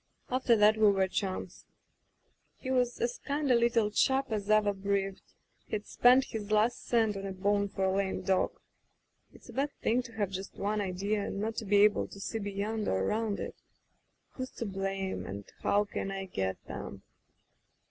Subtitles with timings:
[0.31, 1.63] After that we were chums....
[2.57, 5.21] "He was as kind a little chap as ever breathed;
[5.67, 8.59] he'd spend his last cent on a bone for a lame dog....
[9.31, 12.39] "It's a bad thing to have just one idea, and not be able to see
[12.39, 13.55] beyond or around it.
[13.95, 17.01] * Who's to blame, and how can I get at 'cm